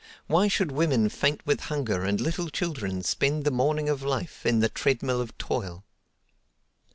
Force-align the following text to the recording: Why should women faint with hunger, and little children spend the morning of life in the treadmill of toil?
Why 0.25 0.47
should 0.47 0.71
women 0.71 1.09
faint 1.09 1.45
with 1.45 1.59
hunger, 1.59 2.05
and 2.05 2.19
little 2.19 2.49
children 2.49 3.03
spend 3.03 3.43
the 3.43 3.51
morning 3.51 3.87
of 3.87 4.01
life 4.01 4.47
in 4.47 4.59
the 4.59 4.67
treadmill 4.67 5.21
of 5.21 5.37
toil? 5.37 5.85